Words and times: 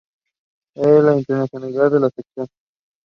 He 0.73 0.81
felt 0.81 1.27
deeply 1.27 1.73
sad 1.73 1.93
about 1.93 2.11
it. 2.37 2.49